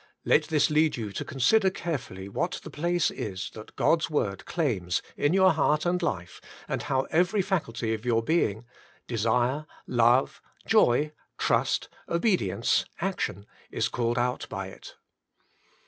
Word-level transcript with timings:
Let 0.25 0.45
this 0.45 0.71
lead 0.71 0.97
you 0.97 1.11
to 1.11 1.23
consider 1.23 1.69
carefully 1.69 2.27
what 2.27 2.59
the 2.63 2.71
place 2.71 3.11
is 3.11 3.51
that 3.53 3.75
God's 3.75 4.09
word 4.09 4.45
claims 4.47 5.03
in 5.15 5.31
your 5.31 5.51
heart 5.51 5.85
and 5.85 6.01
life, 6.01 6.41
and 6.67 6.81
how 6.81 7.01
every 7.11 7.43
faculty 7.43 7.93
of 7.93 8.03
your 8.03 8.23
be 8.23 8.45
ing—desire, 8.49 9.67
love, 9.85 10.41
joy, 10.65 11.11
trust, 11.37 11.87
obedience, 12.09 12.83
action 12.99 13.45
is 13.69 13.89
called 13.89 14.17
out 14.17 14.47
by 14.49 14.69
it. 14.69 14.95